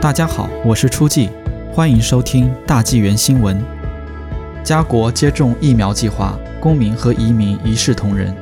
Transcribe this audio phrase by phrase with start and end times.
[0.00, 1.28] 大家好，我是初季，
[1.74, 3.62] 欢迎收听大纪元新闻。
[4.64, 8.34] 加国接种疫苗计划，公民和移民一视同仁。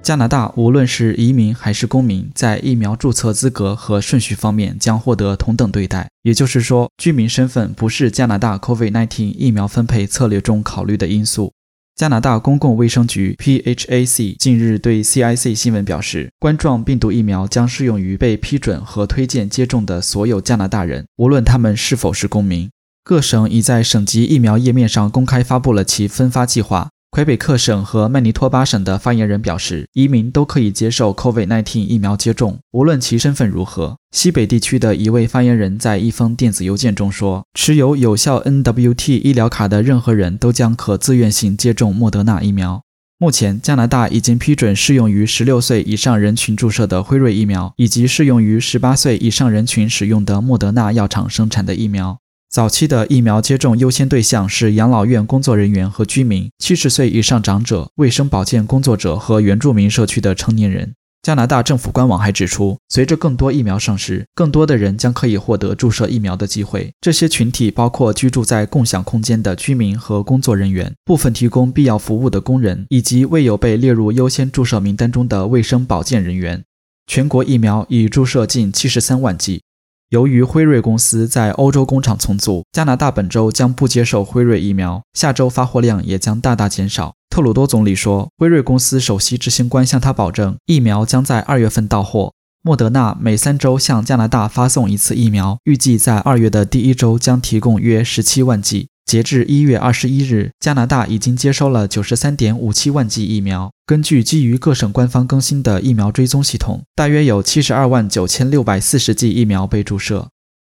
[0.00, 6.08] 加拿大无论是移民还是公民，在疫苗注册资格和顺序方面将获得同等对待。
[6.22, 11.52] 也就是说，居民身份不是加拿大 COVID-19 疫苗分配策略中考虑的因素。
[11.96, 22.68] 加拿大公共卫生局 （PHAC） 近日对 CIC 新闻表示，冠状病毒疫苗将适用于被批准和推荐接种的所有加拿大人，无论他们是否是公民。
[23.02, 26.90] 各省已在省级疫苗页面上公开发布了其分发计划。
[27.16, 33.96] 魁北克省和曼尼托巴省的发言人表示，移民都可以接受 COVID-19 疫苗接种，无论其身份如何。
[34.10, 42.82] 西北地区的一位发言人在一封电子邮件中说：“持有有效 NWT 医疗卡的任何人都将可自愿性接种莫德纳疫苗。”
[43.16, 52.18] 目前，加拿大已经批准适用于16岁以上人群注射的辉瑞疫苗，以及适用于18岁以上人群使用的莫德纳药厂生产的疫苗。
[52.48, 60.94] 早期的疫苗接种优先对象是养老院工作人员和居民、七十岁以上长者、卫生保健工作者和原住民社区的成年人。
[61.22, 66.92] 加拿大政府官网还指出，随着更多疫苗上市，更多的人将可以获得注射疫苗的机会。
[67.00, 76.62] 这些群体包括居住在共享空间的居民和工作人员、部分提供必要服务的工人，以及未有被列入优先注射名单中的卫生保健人员。
[77.08, 79.62] 全国疫苗已注射近七十三万剂。
[80.10, 87.14] 由于辉瑞公司在欧洲工厂重组，加拿大本周将不接受辉瑞疫苗，下周发货量也将大大减少。
[87.28, 92.32] 特鲁多总理说，辉瑞公司首席执行官向他保证，疫苗将在二月份到货。
[92.62, 98.88] 莫德纳每三周向加拿大发送一次疫苗，预计在二月的第一周将提供约十七万剂。
[99.06, 103.70] 截至一月二十一日，加拿大已经接收了九十三点五七万剂疫苗。
[103.86, 110.26] 根据基于各省官方更新的疫苗追踪系统，大约有七十二万九千六百四十剂疫苗被注射。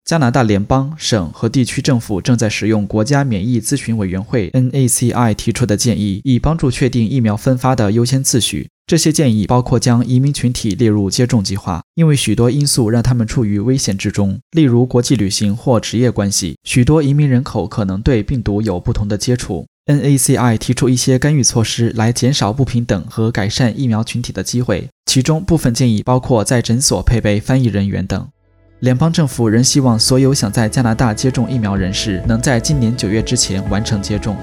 [0.06, 8.70] 加拿大联邦、省和地区政府正在使用国家免疫咨询委员会 （NACI） 提出的建议，以帮助确定疫苗分发的优先次序。
[8.92, 16.58] 这些建议包括将移民群体列入接种计划，因为许多因素让他们处于危险之中，例如国际旅行或职业关系。
[16.66, 19.66] 许多移民人口可能对病毒有不同的接触。
[19.86, 28.28] NACI 提出一些干预措施来减少不平等和改善疫苗群体的机会，其中部分建议包括在诊所配备翻译人员等。
[28.82, 34.36] 联邦政府仍希望所有想在加拿大接种疫苗人士能在今年九月之前完成接种。